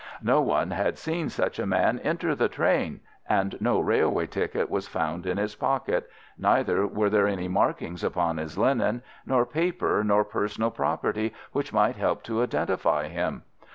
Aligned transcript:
No 0.23 0.41
one 0.41 0.71
had 0.71 0.97
seen 0.97 1.29
such 1.29 1.59
a 1.59 1.67
man 1.67 1.99
enter 1.99 2.33
the 2.33 2.49
train, 2.49 3.01
and 3.29 3.55
no 3.61 3.79
railway 3.79 4.25
ticket 4.25 4.67
was 4.67 4.87
found 4.87 5.27
in 5.27 5.37
his 5.37 5.53
pocket, 5.53 6.09
neither 6.39 6.87
were 6.87 7.11
there 7.11 7.27
any 7.27 7.47
markings 7.47 8.03
upon 8.03 8.37
his 8.37 8.57
linen, 8.57 9.03
nor 9.27 9.45
papers 9.45 10.03
nor 10.07 10.25
personal 10.25 10.71
property 10.71 11.35
which 11.51 11.71
might 11.71 11.97
help 11.97 12.23
to 12.23 12.41
identify 12.41 13.09
him. 13.09 13.43